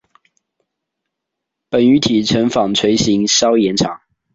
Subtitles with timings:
[1.69, 4.01] 本鱼体成纺锤型稍延长。